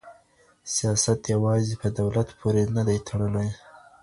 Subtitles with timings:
[0.75, 3.49] سياست يوازې په دولت پورې نه دی تړلی.